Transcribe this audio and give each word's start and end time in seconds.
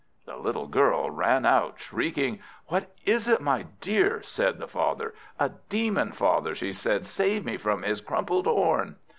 The 0.25 0.35
little 0.35 0.65
girl 0.65 1.11
ran 1.11 1.45
out 1.45 1.79
shrieking. 1.79 2.39
"What 2.69 2.91
is 3.05 3.27
it, 3.27 3.39
my 3.39 3.67
dear?" 3.81 4.23
said 4.23 4.55
her 4.59 4.65
father. 4.65 5.13
"A 5.39 5.49
demon, 5.69 6.11
father!" 6.11 6.55
she 6.55 6.73
said; 6.73 7.05
"save 7.05 7.45
me 7.45 7.55
from 7.55 7.83
his 7.83 8.01
crumpled 8.01 8.47
horn." 8.47 8.95